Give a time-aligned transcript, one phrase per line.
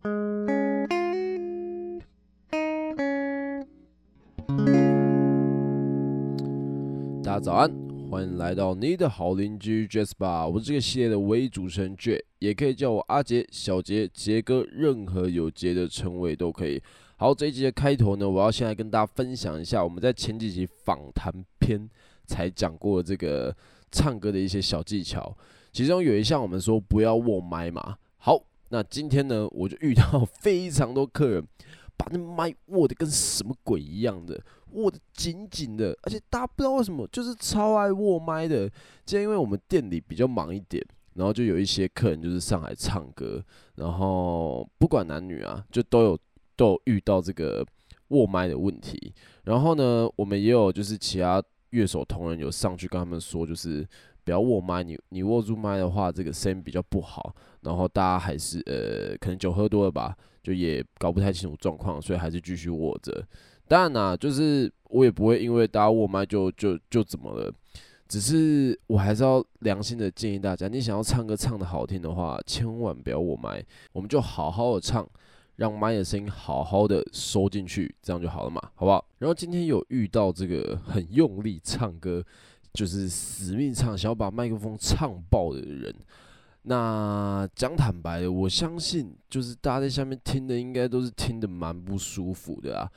[0.00, 0.12] 大
[7.34, 7.68] 家早安，
[8.08, 16.80] 欢迎来到你的好邻居杰斯霸，我是这个系列的唯一主持人杰，也可以叫我阿杰、小杰、杰哥，任何有杰的称谓都可以。
[17.16, 21.90] 好，这一集的开头呢，我要先来跟大家分享一下我们在前几集访谈篇
[22.24, 23.52] 才讲过的这个
[23.90, 25.36] 唱歌的一些小技巧，
[25.72, 27.96] 其中有一项我们说不要握麦嘛。
[28.20, 28.40] 好，
[28.70, 31.46] 那今天呢，我就遇到 非常多客人。
[32.00, 38.70] 把那麦握得跟什么鬼一样的，握得紧紧的，而且大家不知道为什么，就是超爱握麦的。
[39.04, 40.80] 今天因为我们店里比较忙一点，
[41.14, 43.44] 然后就有一些客人就是上来唱歌，
[43.74, 46.18] 然后不管男女啊，就都有
[46.54, 47.66] 都有遇到这个
[48.10, 49.12] 握麦的问题。
[49.42, 53.84] 然后呢，我们也有就是其他乐手同仁有上去跟他们说，就是
[54.28, 57.34] 不要握麦，你你握住麦的话，这个声音比较不好。
[57.62, 60.14] 然后大家还是呃，可能酒喝多了吧。
[60.42, 63.26] 就也搞不太清楚状况，所以还是继续握着。
[63.66, 67.52] 当然啦，就是我也不会因为大家握麦就就就怎么了，
[68.06, 75.06] 只是我还是要良心的建议大家，你想要唱歌唱得好听的话，千万不要握麦，我们就好好的唱，
[75.56, 79.04] 让麦的声音好好的收进去，这样就好了嘛，好不好？
[79.18, 82.24] 然后今天有遇到这个很用力唱歌，
[82.78, 85.92] 就是死命唱，想要把麦克风唱爆的人。
[86.62, 92.88] 那讲坦白的，我相信就是大家在下面听的，应该都是听的蛮不舒服的啊。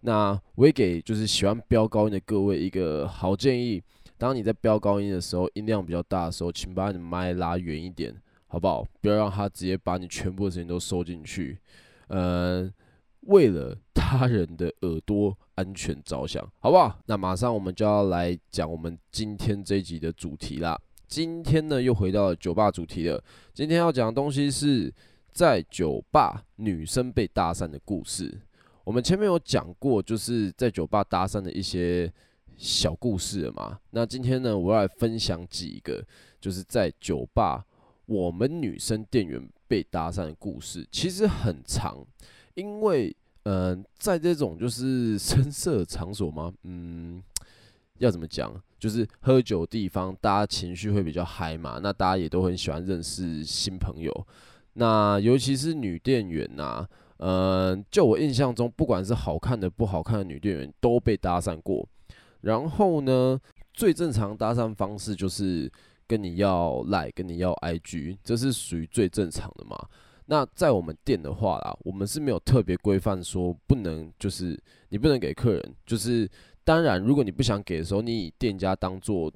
[0.00, 3.80] 那我也给就是喜欢飙高音的各位一个好建议：
[4.16, 8.12] 当你在飙高音的时候，音量比较大的时候，请把你的麦拉远一点，
[8.48, 8.84] 好不好？
[9.00, 11.60] 不要让它直接把你全部的声音都收进去。
[12.08, 12.72] 嗯，
[13.20, 16.96] 为了他人的耳朵安全着想，好不好？
[17.06, 20.80] 那马上我们就要来讲我们今天这一集的主题啦。
[21.08, 23.20] 今天呢，又回到了酒吧主题了。
[23.52, 24.92] 今天要讲的东西是
[25.32, 28.40] 在酒吧女生被搭讪的故事。
[28.84, 32.12] 我们前面有讲过，就是在酒吧搭讪的一些
[32.56, 33.80] 小故事了嘛。
[33.90, 36.00] 那今天呢，我要来分享几个，
[36.40, 37.64] 就是在酒吧
[38.06, 40.86] 我们女生店员被搭讪的故事。
[40.92, 42.06] 其实很长，
[42.54, 43.14] 因为、
[43.48, 47.22] 呃，在这种就是声色场所吗，嗯。
[47.98, 48.54] 要怎么讲？
[48.78, 51.80] 就是喝酒地方，大家情绪会比较嗨嘛。
[51.82, 54.26] 那大家也都很喜欢认识新朋友。
[54.74, 56.86] 那尤其是女店员呐、
[57.16, 61.88] 嗯、呃，就我印象中，不管是好看的、不好看的女店员，都被搭讪过。
[62.42, 63.36] 然后呢，
[63.72, 65.68] 最正常搭讪方式就是
[66.06, 69.76] 跟你要赖，跟你要 IG，这是属于最正常的嘛。
[70.30, 74.58] 那在我们店的话啦，我们是没有特别规范说不能，就是
[74.90, 76.30] 你不能给客人，就是。
[76.64, 79.32] 当然，如果你不想给的时候，你以店家当做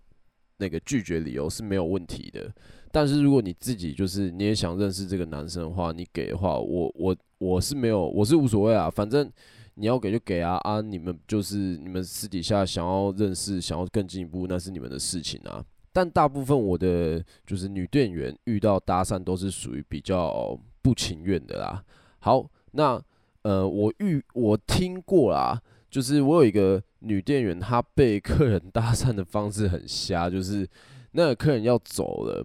[0.59, 2.53] 那个拒绝理由是没有问题的。
[2.91, 9.33] 但是如果你自己就是你也想认识这个男生的话，你给的话，我我我是没有，我是无所谓啊，反正
[9.77, 10.83] 你要给就给啊啊！
[10.83, 15.65] 你们就是你们私底下想要认识，想要更进一步，那是你们的事情啊。
[15.91, 21.85] 但大部分我的就是女店员遇到搭讪都是属于比较不情愿的啦。
[22.19, 23.01] 好，那
[23.43, 25.61] 呃，我遇我听过啦。
[25.91, 30.67] 就是我有一个女店员，她被客人搭讪的方式很瞎， 就是
[31.11, 32.43] 那个客人要走了，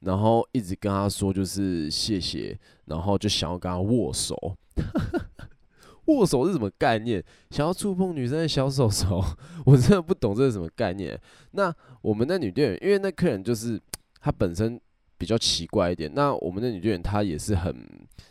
[0.00, 4.34] 然后一直跟她说就是谢谢，然后就想要跟她握手，
[6.06, 7.22] 握手是什么概念？
[7.50, 9.22] 想要触碰女生的小手手，
[9.64, 11.16] 我真的不懂这是什么概念。
[11.52, 13.80] 那我们的女店员，因为那客人就是
[14.20, 14.80] 她本身
[15.20, 17.76] 比较奇怪一点，那我们的女队员她也是很，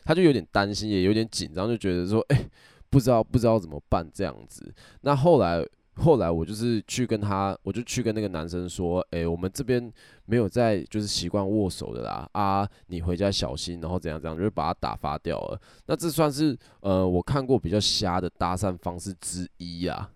[0.04, 2.50] 她就有点担心，也有点紧张，就觉得说，哎、
[2.90, 5.64] 不知道不知道怎么办这样子，那后来
[5.94, 9.94] 后来我就是去跟她，我就去跟那个男生说，哎、我们这边
[10.26, 15.62] 没有在就是习惯握手的啦，啊，你回家小心，然后怎样怎样，就是把他打发掉了。
[15.86, 20.10] 那这算是呃我看过比较瞎的搭讪方式之一啊。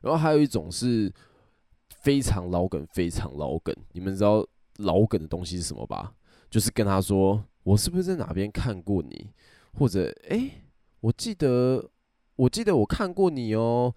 [0.00, 1.12] 然后还有一种是
[2.00, 4.46] 非常老梗，非常老梗，你们知道
[4.78, 6.14] 老梗的东西是什么吧？
[6.50, 9.30] 就是跟他说，我是不是在哪边看过你，
[9.74, 10.50] 或者哎、
[11.00, 11.90] 我记得。
[12.36, 13.94] 我记得我看过你哦，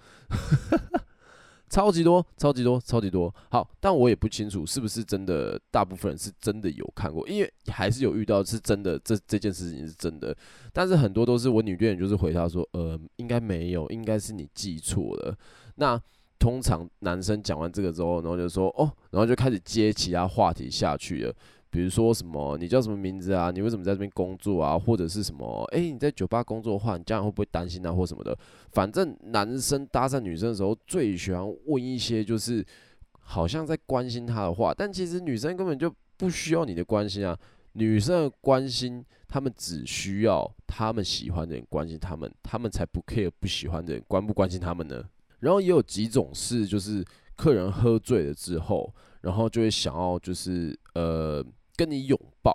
[1.69, 3.35] 超级多，超级多，超级多。
[3.51, 10.33] 好，但我也不清楚是不是真的，大部分人是真的有看过，因为还是有遇到是真的，这这件事情是真的。
[10.71, 15.37] 但是很多都是我女队员就是回答说，呃，应该没有，应该是你记错了。
[15.75, 16.01] 那
[16.39, 21.36] 通常男生讲完这个之后，然后就说哦，然后就开始接其他话题下去了。
[21.71, 23.51] 比如说什么，你叫什么名字啊？
[23.51, 24.80] 你为什么在这边工作啊？
[24.80, 25.63] 或者是什么？
[25.71, 27.91] 诶、你在酒吧工作的话，你家人会不会担心啊？
[27.91, 28.36] 或什么的？
[28.71, 32.65] 反正男生搭讪女生的时候，最喜欢问一些就是
[33.19, 37.38] 好像在关心她的话，但其实女生根本就不需要你的关心啊。
[37.74, 45.03] 女生的关心他们只需要他们喜欢的人关心他们，他们才不 care 不喜欢的人关不关心他们呢？
[45.39, 47.03] 然后也有几种是，就是
[47.36, 51.44] 客人喝醉了之后，然后就会想要就是呃
[51.75, 52.53] 跟你拥抱。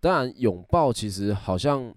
[0.00, 1.92] 当然，拥抱其实好像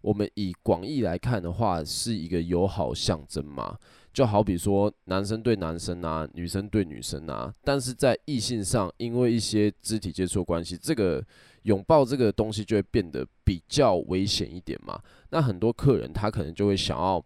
[0.00, 3.78] 我们以广义来看的话，是一个友好象征嘛。
[4.12, 11.24] 就好比说男生对男生啊，女生对女生啊，但是在异性上，因为一些肢体接触关系，这个
[11.62, 15.00] 拥抱这个东西就会变得比较危险一点嘛。
[15.30, 17.24] 那很多客人他可能就会想要，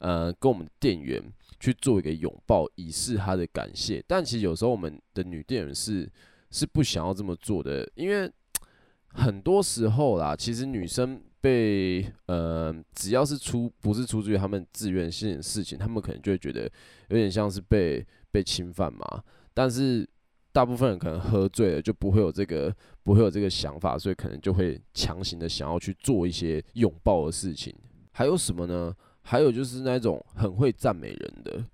[0.00, 1.22] 呃，跟我们店员
[1.60, 4.02] 去做一个拥抱，以示他的感谢。
[4.06, 6.10] 但其实有时候我们的女店员是
[6.50, 8.30] 是不想要这么做的，因为
[9.08, 11.22] 很多时候啦，其实女生。
[11.38, 16.62] 被呃，只要是出不是出自于他们自愿性的事情，他们可能就会觉得
[17.08, 19.22] 有点像是被被侵犯嘛。
[19.54, 20.04] 但是
[20.50, 22.74] 大部分人可能喝醉了，就不会有这个
[23.04, 27.72] 不会有这个想法，所以可能就会强行的想要去做一些拥抱的事情。
[28.10, 28.92] 还有什么呢？
[29.26, 31.64] 还有就是那种很会赞美人的，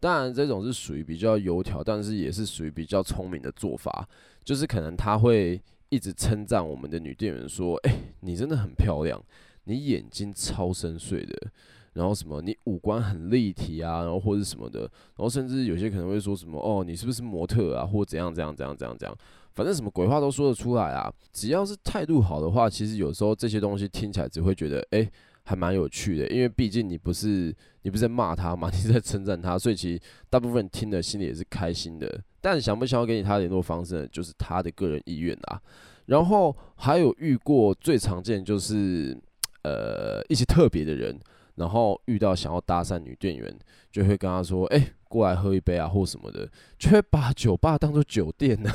[0.00, 4.08] 当然这种是属于比较油条，但是也是属于比较聪明的做法，
[4.42, 5.60] 就是可能他会。
[5.92, 9.22] 一直称赞我们的女店员说：“哎、你真的很漂亮，
[9.64, 11.50] 你眼睛超深邃的，
[11.92, 19.14] 然后什么，你五官很立体啊，然后或者什么的，然后甚至有些可能会说什么哦，你是不是模特啊，或怎样怎样怎样怎样怎样，
[19.52, 21.12] 反正什么鬼话都说得出来啊。
[21.30, 25.06] 只要是态度好的话，其实有时候这些东西听起来只会觉得哎、
[25.44, 30.00] 还蛮有趣的，因为毕竟你不是你不是在骂他嘛， 你是在称赞他，所以其实
[30.30, 34.08] 大部分人听的心里也是开心的。”但想不想要给你他联络方式呢？
[34.08, 35.60] 就是他的个人意愿啊。
[36.06, 39.16] 然后还有遇过最常见就是，
[39.62, 41.16] 呃，一些特别的人，
[41.54, 43.56] 然后遇到想要搭讪女店员，
[43.92, 48.70] 就会跟他说：“哎、过来喝一杯啊，或什么的。”就会把酒吧当做酒店呢。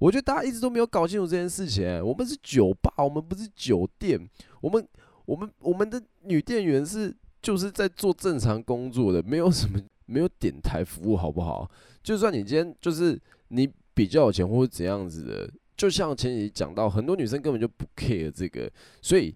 [0.00, 2.04] 我觉得大家一直都没有搞清楚这件事情。
[2.04, 4.18] 我们是酒吧，我们不是酒店。
[4.60, 4.84] 我们、
[5.24, 9.80] 我们、我们的女店员是就是在做正常工作的，没有什么。
[10.12, 11.70] 没有点台服务好不好？
[12.02, 13.16] 就算你今天就是
[13.46, 18.68] 你比较有钱或者怎样子的，就像前几集讲到，很多女生根本就不 care 这个，
[19.00, 19.32] 所以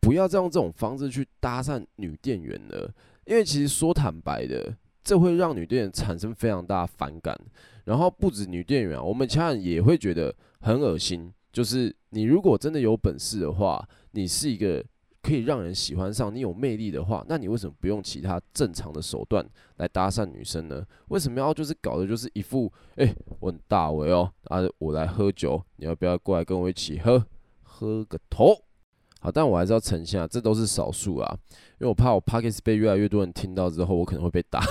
[0.00, 2.92] 不要再用这种方式去搭讪女店员了。
[3.24, 7.40] 因为其实说坦白的，这会让女店员产生非常大的反感。
[7.86, 11.32] 然后不止女店员啊，我们其他人也会觉得很恶心。
[11.50, 14.84] 就是你如果真的有本事的话，你是一个。
[15.22, 19.44] 可以让人喜欢上你有魅力的话，那你为什么不用其他正常的手段
[19.78, 20.86] 来搭讪女生呢？
[21.08, 27.26] 为什么要就是搞的就是一副哎、我很大尾哦，啊，我来喝酒，你要不要过来跟我一起喝？
[27.64, 28.65] 喝个头！
[29.20, 31.38] 好，但我还是要澄清啊，这都是少数啊，
[31.78, 34.62] 因为我怕我 Podcast 被越来越多人听到之后，我可能会被打，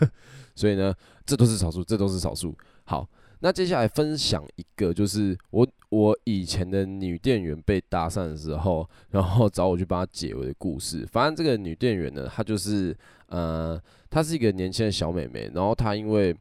[0.54, 0.94] 所以呢，
[1.24, 2.56] 这都是少数，这都是少数。
[2.84, 3.08] 好。
[3.42, 11.08] 那接下来分享一个，就是我我以前的女店员被搭讪的时候，然后找我去帮她解围的故事。
[11.10, 12.94] 反正这个女店员呢，她就是
[13.28, 13.80] 呃，
[14.10, 16.36] 她是一个年轻的小美眉，然后她因为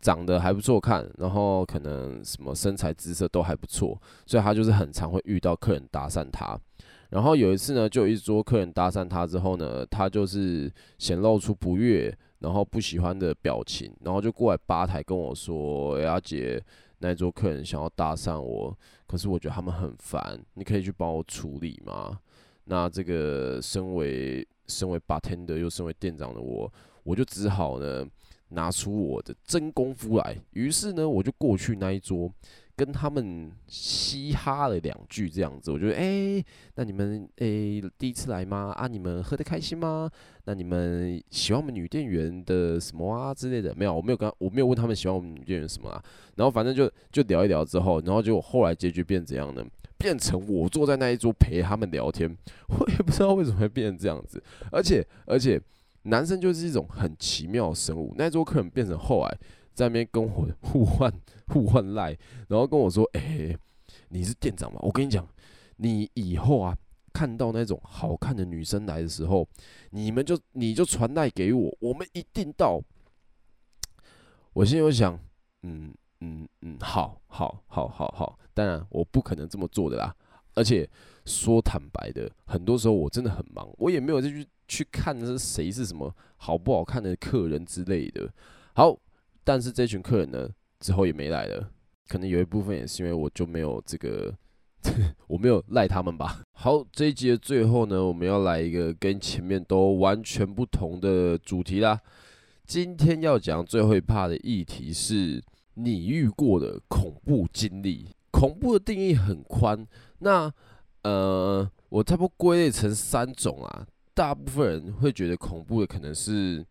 [0.00, 6.58] 长得还不错看，然后可能什么身材姿色都还不错，所以她就是很常会遇到客人搭讪她。
[7.10, 12.16] 然后有一次呢，就有一桌客人搭讪他之后呢，他就是显露出不悦。
[12.40, 16.58] 然后不喜欢的表情，然后就过来吧台跟我说：“哎，阿姐，
[17.00, 18.74] 那一桌客人想要搭讪我，
[19.06, 22.18] 可是我觉得他们很烦，你可以去帮我处理吗？”
[22.64, 28.06] 那这个身为身为 bartender 又身为店长的我，我就只好呢
[28.48, 30.34] 拿出我的真功夫来。
[30.52, 32.32] 于是呢，我就过去那一桌。
[32.80, 36.42] 跟他们嘻哈了两句，这样子，我觉得，哎、
[36.76, 37.46] 那你们，哎、
[37.98, 38.72] 第一次来吗？
[38.74, 40.10] 啊，你们喝得开心吗？
[40.44, 43.74] 那你们喜欢我们女店员的什么啊之类的？
[43.76, 46.02] 没有，我没有跟，我没有问他们喜欢我们女店员什么啊。
[46.36, 49.62] 然后反正就就聊一聊之后，然后结果后来结局变怎样呢？
[49.98, 52.34] 变成我坐在那一桌陪他们聊天，
[52.80, 54.42] 我也不知道为什么会变成这样子。
[54.72, 55.60] 而且而且，
[56.04, 58.14] 男生就是一种很奇妙的生物。
[58.16, 59.38] 那一桌客人变成后来。
[59.80, 61.10] 在那边跟我互换
[61.48, 62.14] 互换赖，
[62.48, 63.56] 然后跟我说：“哎、
[64.10, 64.78] 你是店长吗？
[64.82, 65.26] 我跟你讲，
[65.76, 66.76] 你以后啊，
[67.14, 69.48] 看到那种好看的女生来的时候，
[69.88, 72.78] 你们就你就传赖给我，我们一定到。”
[74.52, 75.18] 我心里想
[75.64, 80.14] ：“嗯嗯嗯，好好好好好，当然我不可能这么做的啦。
[80.54, 80.86] 而且
[81.24, 88.30] 说坦白的，很多时候我真的很忙，我也没有再去去看是谁是什么好不好看的客人之类的。
[88.74, 88.94] 好。”
[89.50, 91.72] 但是这群客人呢，之后也没来了，
[92.06, 94.32] 可能有一部分也是因为我就没有这个，
[95.26, 96.40] 我没有赖他们吧。
[96.52, 102.00] 好，这一集的最后呢，我们要来一个跟前面都完全不同的主题啦。
[102.64, 105.42] 今天要讲最后一 part 的议题是
[105.74, 108.06] 你遇过的恐怖经历。
[108.30, 109.84] 恐怖的定义很宽，
[110.20, 110.48] 那
[111.02, 113.84] 呃，我差不多归类成三种啊。
[114.14, 116.64] 大部分人会觉得恐怖的可能是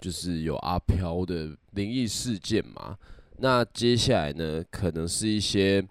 [0.00, 2.96] 就是有阿飘的灵异事件嘛。
[3.38, 5.82] 那接下来呢，可能是一些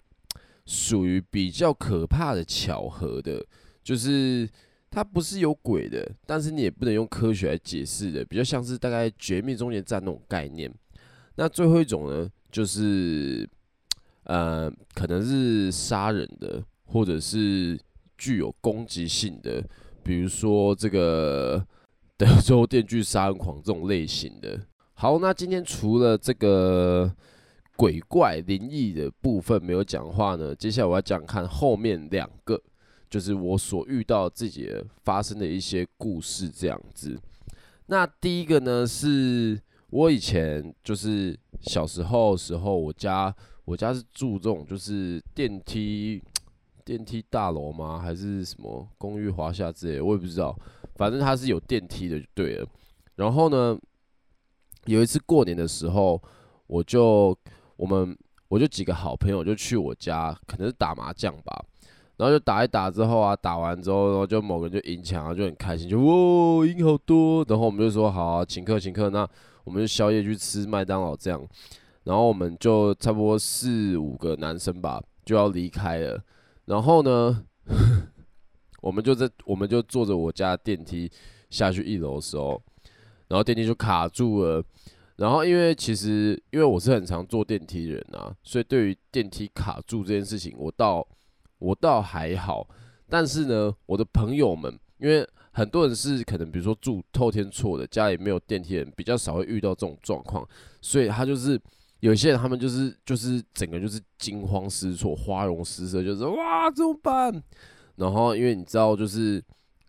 [0.66, 3.44] 属于比较可怕的巧合的，
[3.82, 4.48] 就是
[4.90, 10.72] 它不是有鬼的，但是你也不能用科学来解释的，比较像是大概绝命终结站那种概念。
[11.36, 13.48] 那最后一种呢，就是
[14.24, 17.78] 呃，可能是杀人的，或者是
[18.18, 19.64] 具有攻击性的，
[20.04, 21.66] 比如说这个
[22.20, 24.60] 德州 电锯杀人狂这种类型的。
[24.92, 27.10] 好，那今天除了这个。
[27.76, 32.60] 鬼怪灵异的部分没有讲话呢，接下来我要讲看后面两个，
[33.08, 34.70] 就是我所遇到自己
[35.02, 37.18] 发生的一些故事这样子。
[37.86, 39.58] 那第一个呢，是
[39.88, 43.34] 我以前就是小时候时候，我家
[43.64, 46.22] 我家是住这种就是电梯
[46.84, 47.98] 电梯大楼吗？
[47.98, 50.56] 还是什么公寓华夏之类，我也不知道，
[50.96, 52.66] 反正它是有电梯的就对了。
[53.16, 53.78] 然后呢，
[54.86, 56.20] 有一次过年的时候，
[56.66, 57.36] 我就。
[57.80, 58.14] 我们
[58.48, 61.64] 我就几个好朋友就去我家，可能是打麻将吧，
[62.18, 69.26] 然后就打一打之后啊，打完之后，然后就某个人就赢钱啊，就很开心，就哇赢好多，然后我们就说好，请客请客，那
[69.64, 71.42] 我们就宵夜去吃麦当劳这样，
[72.04, 76.22] 然后我们就差不多四五个男生吧，就要离开了，
[76.70, 77.44] 然后呢，
[78.80, 81.10] 我们就在我们就坐着我家电梯
[81.50, 82.62] 下去一楼的时候，
[83.26, 84.62] 然后电梯就卡住了。
[85.16, 91.04] 然后，因为其实因为我是很常坐电梯的人啊，所以对于电梯卡住这件事情，我倒
[91.58, 92.64] 我倒还好。
[93.08, 100.48] 但是呢，我的朋友们，因为很多人是可能比如说住透天厝的，家里没有电梯的人，比较少会遇到这种状况，
[100.80, 101.60] 所以他就是
[102.00, 107.42] 有些人他们就是就是整个就是惊慌失措、花容失色，就是哇怎么办？
[107.96, 109.42] 然后因为你知道就是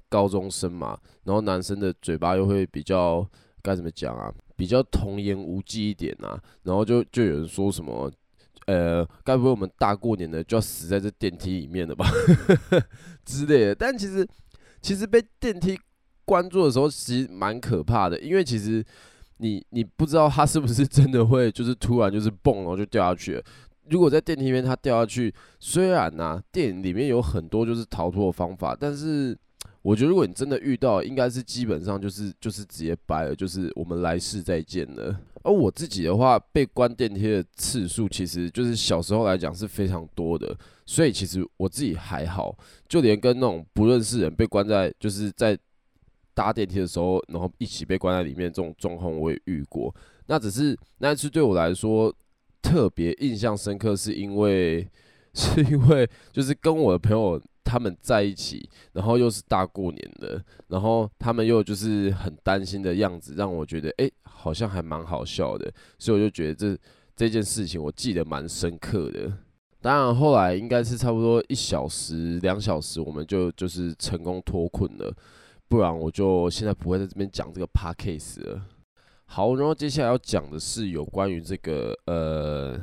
[0.09, 3.25] 高中生嘛，然后男生的嘴巴又会比较
[3.61, 4.33] 该怎么讲啊？
[4.57, 8.11] 比较童言无忌一点啊，然后就就有人说什么，
[8.67, 12.05] 呃，该不会我们大过年的就要死在这电梯里面了吧
[13.25, 13.75] 之类的？
[13.75, 14.27] 但其实
[14.81, 15.79] 其实被电梯
[16.25, 18.85] 关住的时候，其实蛮可怕的，因为其实
[19.41, 23.43] 你你不知道它是不是真的会就是突然就是蹦，然后就掉下去。
[23.89, 29.37] 如果在电梯里面它掉下去，虽然呢、电影里面有很多就是逃脱的方法，但是。
[29.83, 35.19] 我觉得如果你真的遇到，应该是基本上就是就是直接掰了，就是我们来世再见了。
[35.41, 40.55] 而我自己的话，被关电梯的次数，其实就是小时候来讲是非常多的，
[40.85, 42.55] 所以其实我自己还好，
[42.87, 45.57] 就连跟那种不认识人被关在，就是在
[46.41, 49.93] 搭电梯的时候，然后一起被关在里面这种状况，我也遇过。
[50.27, 52.13] 那只是那一次对我来说
[52.61, 54.87] 特别印象深刻，是因为
[55.33, 57.39] 是因为就是跟我的朋友。
[57.63, 66.77] 他们在一起，然后又是大过年的，然后他们又就是很担心的样子，让我觉得哎、好像还蛮好笑的，所以我就觉得这
[67.15, 69.31] 这件事情我记得蛮深刻的。
[69.79, 75.15] 当然后来应该是差不多一小时、两小时，我们就就是成功脱困了，
[75.71, 78.61] 不然我就现在不会在这边讲这个 podcast 了。
[79.23, 82.77] 好，然后接下来要讲的是有关于这个呃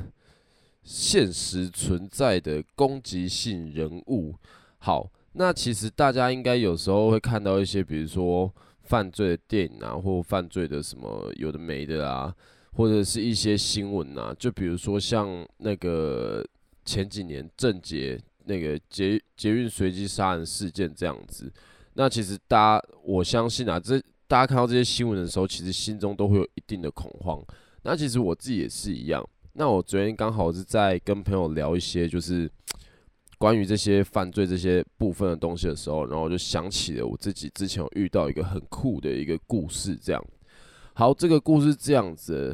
[0.81, 4.33] 现实存在的攻击性人物。
[4.79, 12.35] 好，那其实大家应该有时候会看到一些，比如说犯罪的电影啊，或犯罪的什么有的没的啊，
[12.73, 16.43] 或者是一些新闻啊，就比如说像那个
[16.83, 21.53] 前几年郑捷那个捷捷运随机杀人事件这样子。
[21.99, 27.43] 那其实大家我相信啊，这大家看到这些新闻的时候，其实心中都会有一定的恐慌。
[27.83, 29.21] 那其实我自己也是一样。
[29.53, 32.49] 那我昨天刚好是在跟朋友聊一些，就是。
[33.39, 39.95] 关于这些犯罪这些部分的东西的时候，然后就想起了我自己之前有遇到一个很酷的一个故事。
[39.95, 40.21] 这样，
[40.93, 42.53] 好，这个故事这样子，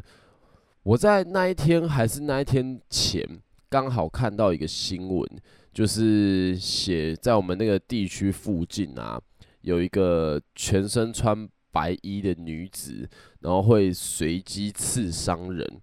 [0.84, 3.28] 我在那一天还是那一天前，
[3.68, 5.28] 刚好看到一个新闻，
[5.74, 9.20] 就是写在我们那个地区附近啊，
[9.66, 13.08] 有一个全身穿白衣的女子，
[13.42, 15.82] 然后会随机刺伤人。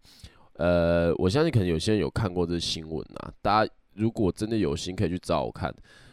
[0.54, 3.72] 呃，我相信可能有些人有看过这新闻啊，大家。
[3.94, 5.70] 如果真的有心，可以去找我看。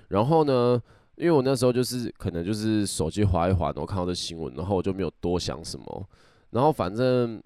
[0.09, 0.77] 然后呢，
[1.15, 6.09] 因为我那时候就是可能就是手机滑一滑，然后看到这新闻，然后我就没有多想什么。
[6.49, 7.41] 然后反正，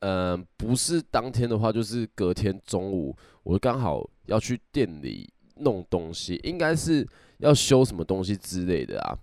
[0.00, 7.06] 嗯、不是当天的话，就是隔天中午，我刚好要去店里弄东西，应该是
[7.38, 9.16] 要修什么东西之类的啊。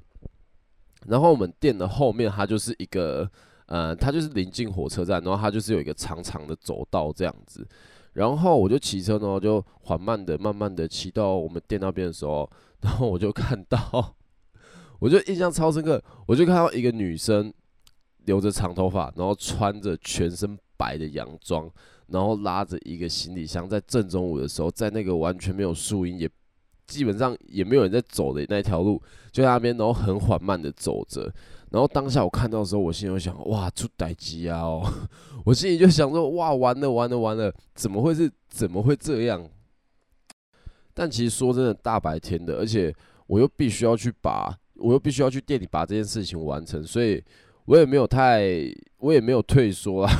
[1.08, 3.30] 然后我们店的后面，它就是一个，
[3.66, 7.68] 呃，它就是临近火车站，然后它就是有一个长长的走道这样子。
[8.14, 12.50] 然后我就骑车呢，就缓慢的、慢慢的骑到我们店那边的时候，
[12.84, 14.16] 然后我就看到，
[15.00, 17.54] 我就印象超深刻，我就看到一个女生
[18.26, 21.70] 留着长头发，然后穿着全身白的洋装，
[22.08, 26.30] 然后拉着一个行李箱，在正中午的时候，在那个完全没有树荫，也
[26.92, 31.34] 基本上也没有人在走的那条路，就在那边，然后很缓慢的走着。
[31.70, 34.60] 然后当下我看到的时候，我心里想：哇，出代机啊！
[34.60, 34.86] 哦，
[35.46, 39.50] 我心里就想说：哇，完了完了完了，怎么会是怎么会这样？
[40.94, 42.94] 但其实说真的，大白天的，而且
[43.28, 47.24] 我又必须要去把，我又必须要去店里把这件事情完成，所以
[47.64, 48.44] 我也没有太，
[48.98, 50.12] 我也没有退缩啊。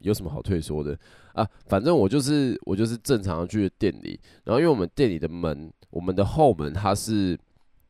[0.00, 0.98] 有什么好退缩的
[1.32, 1.48] 啊？
[1.66, 7.38] 反正我就是我就是正常的去店里，然后因为我们店里的门，我们的后门它是。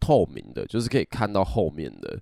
[0.02, 2.18] 透明的，就是可以看到后面的。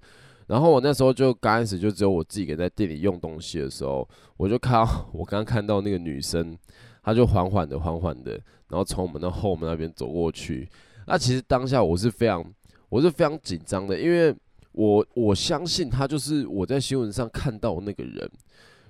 [0.49, 6.59] 然后我那时候就刚开始就只有我自己给在店里用东西的时候，我就看到 我刚刚看到那个女生，
[7.05, 8.33] 她就缓缓的、缓缓的，
[8.69, 10.69] 然后从我们的后门那边走过去。
[11.07, 12.45] 那其实当下我是非常、
[12.89, 14.35] 我是非常紧张的，因为
[14.73, 18.29] 我我相信她就是我在新闻上看到那个人。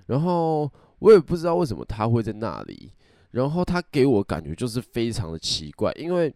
[0.06, 0.68] 然后
[1.00, 2.92] 我也不知道为什么他会在那里，
[3.30, 6.34] 然后他给我感觉就是非常的奇怪，因为。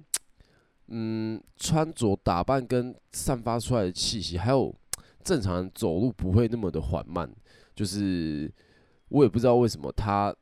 [0.94, 4.74] 嗯，穿着打扮跟散发出来的气息，还有
[5.24, 7.32] 正常人走路不会那么的缓慢，
[7.74, 8.52] 就是
[9.08, 10.34] 我也不知道为什么他，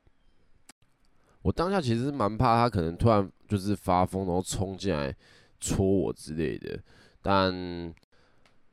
[1.43, 5.15] 我当下其实蛮怕他可能突然就是发疯，然后冲进来
[5.61, 6.77] 戳我之类的。
[7.21, 7.93] 但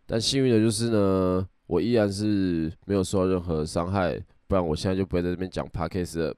[0.04, 6.34] 但幸运的就是呢，我依然是没有受到任何伤害，不然我现在就不会在这边讲 Podcast 了。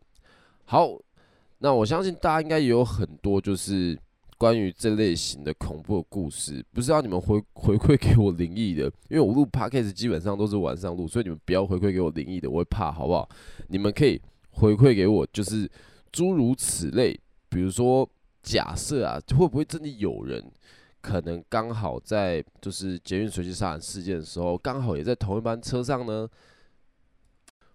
[0.66, 0.90] 好，
[1.60, 3.98] 那我相信大家应该也有很多就是。
[4.40, 13.28] 关于这类型的恐怖的故事，不是要你们回回馈给我灵异的，因为我录 podcast 基本上都是晚上录，所以你们不要回馈给我灵异的，我会怕，好不好？
[13.68, 14.18] 你们可以
[14.52, 15.70] 回馈给我，就是
[16.10, 17.12] 诸如此类，
[17.50, 18.08] 比如说
[18.42, 20.42] 假设啊，会不会真的有人
[21.02, 26.26] 可能刚好在就是捷运随机杀人事件的时候，刚好也在同一班车上呢？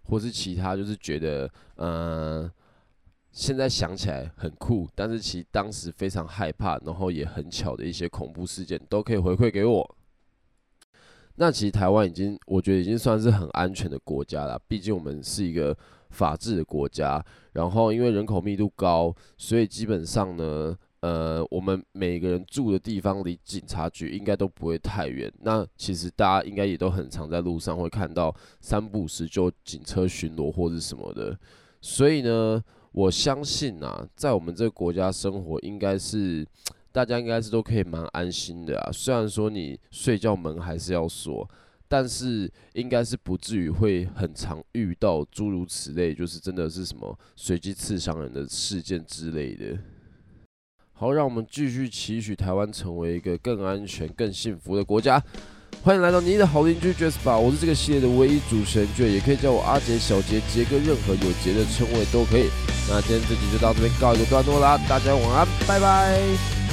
[0.08, 2.50] 或是其他就是觉得，嗯、
[3.32, 9.96] 现在想起来很酷，但是其实当时非常害怕，然后也很巧的一些恐怖事件都可以回馈给我。
[11.38, 15.76] 那其实台湾已经，我觉得已经算是很安全的国家了，毕竟我们是一个
[16.08, 17.22] 法治的国家。
[17.52, 20.74] 然后因为人口密度高，所以基本上呢，
[21.06, 25.32] 呃，我们每个人住的地方离警察局应该都不会太远。
[25.42, 31.38] 那其实大家应该也都很常在路上会看到三不五时就警车巡逻或是什么的，
[31.80, 32.62] 所以呢。
[32.92, 36.46] 我相信啊，在我们这个国家生活，应该是
[36.90, 38.90] 大家应该是都可以蛮安心的啊。
[38.90, 41.46] 虽然说你睡觉门还是要锁，
[41.88, 49.76] 但是应该是不至于会很常遇到诸如此类，就是真的是什么随机刺伤人的事件之类的。
[50.98, 55.22] 好，让我们继续期许台湾成为一个更安全、更幸福的国家。
[55.82, 62.48] 欢迎来到你的好邻居 Jasper，我是这个系列的唯一主持人 J，也可以叫我阿杰、小杰、杰哥，任何有杰的称谓都可以。
[62.88, 66.65] 那今天这集就到这边告一个段落啦，大家晚安，拜拜。